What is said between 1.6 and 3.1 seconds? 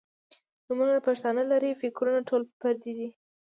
فکـــــــــــرونه ټول پردي دي